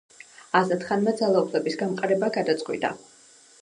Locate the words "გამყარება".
1.85-2.35